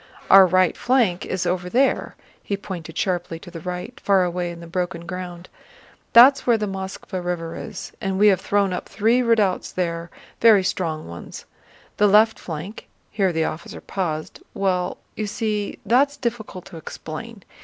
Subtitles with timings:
[0.31, 4.65] Our right flank is over there"—he pointed sharply to the right, far away in the
[4.65, 10.09] broken ground—"That's where the Moskvá River is, and we have thrown up three redoubts there,
[10.39, 11.45] very strong ones.
[11.97, 14.41] The left flank..." here the officer paused.
[14.55, 17.43] "Well, you see, that's difficult to explain....